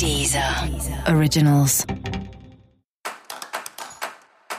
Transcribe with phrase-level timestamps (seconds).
[0.00, 0.42] Deezer
[1.14, 1.84] Originals.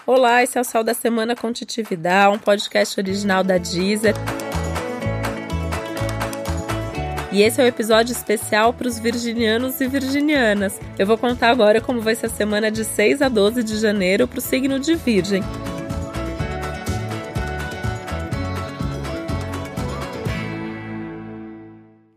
[0.06, 4.14] Olá, esse é o Sol da Semana com Titividade, um podcast original da Deezer.
[7.32, 10.79] E esse é o um episódio especial para os virginianos e virginianas.
[10.99, 14.27] Eu vou contar agora como vai ser a semana de 6 a 12 de janeiro
[14.27, 15.41] para o signo de Virgem.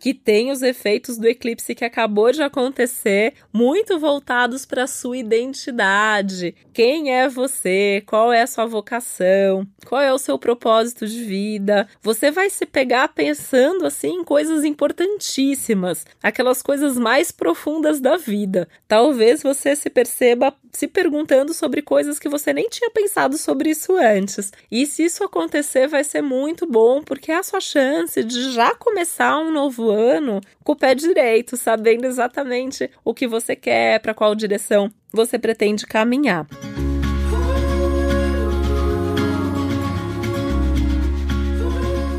[0.05, 6.55] Que tem os efeitos do eclipse que acabou de acontecer, muito voltados para sua identidade.
[6.75, 8.03] Quem é você?
[8.05, 9.67] Qual é a sua vocação?
[9.87, 11.89] Qual é o seu propósito de vida?
[12.03, 18.69] Você vai se pegar pensando assim em coisas importantíssimas, aquelas coisas mais profundas da vida.
[18.87, 23.97] Talvez você se perceba se perguntando sobre coisas que você nem tinha pensado sobre isso
[23.97, 24.53] antes.
[24.71, 28.75] E se isso acontecer, vai ser muito bom, porque é a sua chance de já
[28.75, 34.15] começar um novo ano com o pé direito, sabendo exatamente o que você quer, para
[34.15, 36.47] qual direção você pretende caminhar.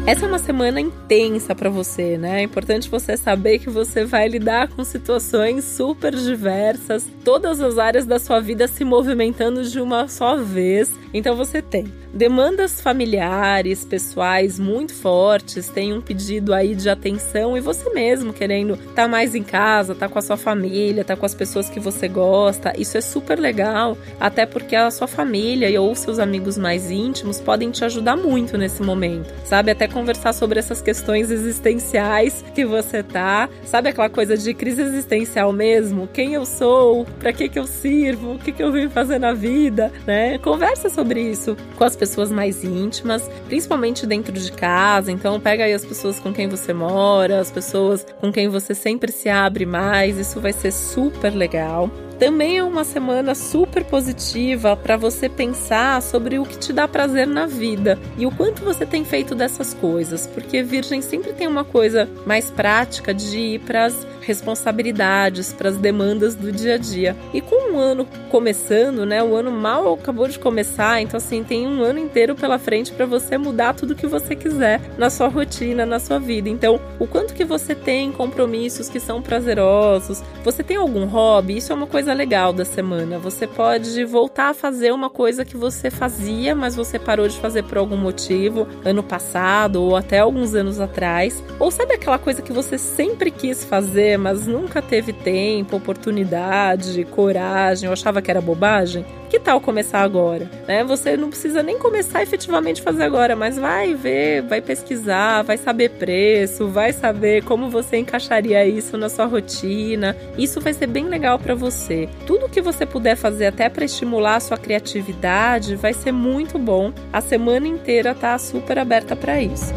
[0.08, 2.42] Essa é uma semana intensa para você, né?
[2.42, 8.06] É importante você saber que você vai lidar com situações super diversas, todas as áreas
[8.06, 10.94] da sua vida se movimentando de uma só vez.
[11.12, 17.60] Então você tem demandas familiares, pessoais muito fortes, tem um pedido aí de atenção e
[17.60, 21.16] você mesmo querendo estar tá mais em casa, estar tá com a sua família, estar
[21.16, 22.74] tá com as pessoas que você gosta.
[22.80, 27.72] Isso é super legal, até porque a sua família ou seus amigos mais íntimos podem
[27.72, 29.72] te ajudar muito nesse momento, sabe?
[29.72, 35.54] Até conversar sobre essas questões existenciais que você tá, sabe aquela coisa de crise existencial
[35.54, 36.10] mesmo?
[36.12, 37.06] Quem eu sou?
[37.18, 38.34] Para que que eu sirvo?
[38.34, 40.38] O que que eu vim fazer na vida, né?
[40.40, 45.14] Conversa sobre isso com as pessoas mais íntimas, principalmente dentro de casa.
[45.14, 49.14] Então, pega aí as pessoas com quem você mora, as pessoas com quem você sempre
[49.14, 50.18] se abre mais.
[50.18, 51.90] Isso vai ser super legal.
[52.20, 57.28] Também é uma semana super positiva para você pensar sobre o que te dá prazer
[57.28, 61.66] na vida e o quanto você tem feito dessas coisas, porque Virgem sempre tem uma
[61.66, 67.16] coisa mais prática de ir para as responsabilidades, para as demandas do dia a dia.
[67.34, 69.24] E com um ano começando, né?
[69.24, 73.06] O ano mal acabou de começar, então assim, tem um ano inteiro pela frente para
[73.06, 76.50] você mudar tudo que você quiser na sua rotina, na sua vida.
[76.50, 81.58] Então, o quanto que você tem compromissos que são prazerosos, você tem algum hobby?
[81.58, 83.20] Isso é uma coisa legal da semana.
[83.20, 87.64] Você pode voltar a fazer uma coisa que você fazia, mas você parou de fazer
[87.64, 91.44] por algum motivo, ano passado ou até alguns anos atrás.
[91.60, 97.88] Ou sabe aquela coisa que você sempre quis fazer, mas nunca teve tempo, oportunidade, coragem,
[97.88, 100.50] eu achava que era bobagem, que tal começar agora?
[100.68, 100.84] Né?
[100.84, 105.90] Você não precisa nem começar efetivamente fazer agora, mas vai ver, vai pesquisar, vai saber
[105.90, 110.16] preço, vai saber como você encaixaria isso na sua rotina.
[110.38, 112.08] Isso vai ser bem legal para você.
[112.26, 116.94] Tudo que você puder fazer até para estimular a sua criatividade vai ser muito bom.
[117.12, 119.74] A semana inteira tá super aberta para isso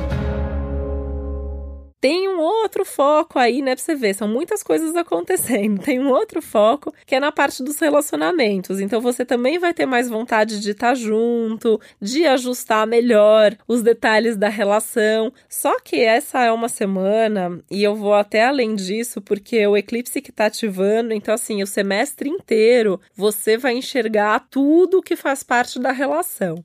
[2.00, 5.80] tem um outro foco aí, né, pra você ver, são muitas coisas acontecendo.
[5.88, 8.80] Tem um outro foco que é na parte dos relacionamentos.
[8.80, 14.36] Então você também vai ter mais vontade de estar junto, de ajustar melhor os detalhes
[14.36, 15.32] da relação.
[15.48, 20.20] Só que essa é uma semana e eu vou até além disso, porque o eclipse
[20.20, 25.78] que tá ativando, então assim, o semestre inteiro você vai enxergar tudo que faz parte
[25.78, 26.64] da relação.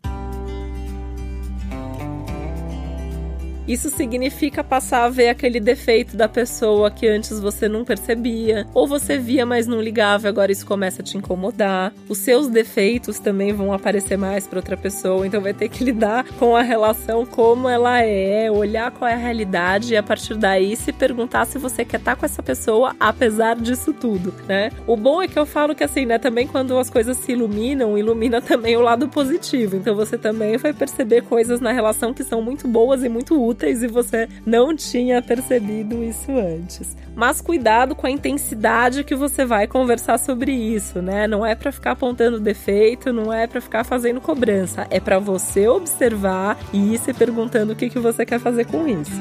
[3.65, 8.85] Isso significa passar a ver aquele defeito da pessoa que antes você não percebia, ou
[8.85, 11.93] você via, mas não ligava, agora isso começa a te incomodar.
[12.09, 16.25] Os seus defeitos também vão aparecer mais para outra pessoa, então vai ter que lidar
[16.33, 20.75] com a relação como ela é, olhar qual é a realidade e a partir daí
[20.75, 24.71] se perguntar se você quer estar com essa pessoa apesar disso tudo, né?
[24.85, 27.97] O bom é que eu falo que assim, né, também quando as coisas se iluminam,
[27.97, 29.77] ilumina também o lado positivo.
[29.77, 33.52] Então você também vai perceber coisas na relação que são muito boas e muito úteis
[33.53, 36.97] úteis e você não tinha percebido isso antes.
[37.15, 41.27] Mas cuidado com a intensidade que você vai conversar sobre isso, né?
[41.27, 45.67] Não é para ficar apontando defeito, não é para ficar fazendo cobrança, é para você
[45.67, 49.11] observar e ir se perguntando o que, que você quer fazer com isso.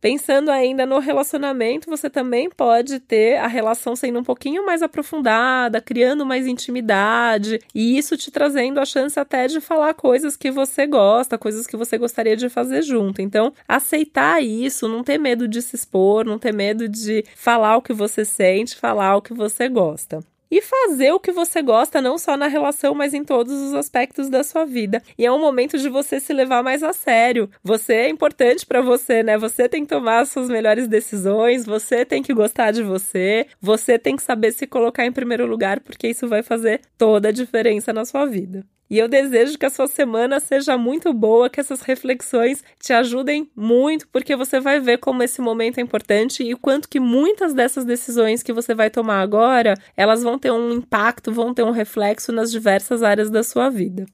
[0.00, 5.78] Pensando ainda no relacionamento, você também pode ter a relação sendo um pouquinho mais aprofundada,
[5.78, 10.86] criando mais intimidade, e isso te trazendo a chance até de falar coisas que você
[10.86, 13.20] gosta, coisas que você gostaria de fazer junto.
[13.20, 17.82] Então, aceitar isso, não ter medo de se expor, não ter medo de falar o
[17.82, 20.29] que você sente, falar o que você gosta.
[20.50, 24.28] E fazer o que você gosta, não só na relação, mas em todos os aspectos
[24.28, 25.02] da sua vida.
[25.16, 27.48] E é um momento de você se levar mais a sério.
[27.62, 29.38] Você é importante para você, né?
[29.38, 33.98] Você tem que tomar as suas melhores decisões, você tem que gostar de você, você
[33.98, 37.92] tem que saber se colocar em primeiro lugar, porque isso vai fazer toda a diferença
[37.92, 38.64] na sua vida.
[38.90, 43.48] E eu desejo que a sua semana seja muito boa, que essas reflexões te ajudem
[43.54, 47.84] muito, porque você vai ver como esse momento é importante e quanto que muitas dessas
[47.84, 52.32] decisões que você vai tomar agora, elas vão ter um impacto, vão ter um reflexo
[52.32, 54.06] nas diversas áreas da sua vida.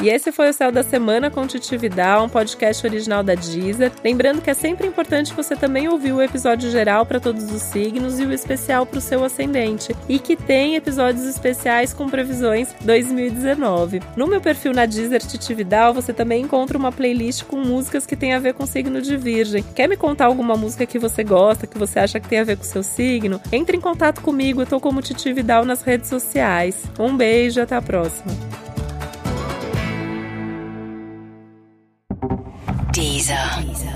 [0.00, 3.92] E esse foi o Céu da Semana com Titi Vidal, um podcast original da Deezer.
[4.02, 8.18] Lembrando que é sempre importante você também ouvir o episódio geral para todos os signos
[8.18, 9.94] e o especial para o seu ascendente.
[10.08, 14.02] E que tem episódios especiais com previsões 2019.
[14.16, 18.16] No meu perfil na Deezer Titi Vidal, você também encontra uma playlist com músicas que
[18.16, 19.64] tem a ver com o signo de Virgem.
[19.74, 22.56] Quer me contar alguma música que você gosta, que você acha que tem a ver
[22.56, 23.40] com o seu signo?
[23.52, 26.82] Entre em contato comigo, eu tô como Titi Vidal nas redes sociais.
[26.98, 28.53] Um beijo até a próxima.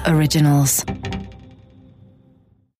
[0.09, 0.85] Originals.